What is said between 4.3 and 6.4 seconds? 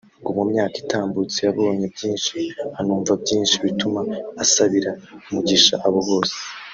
asabira umugisha abo bose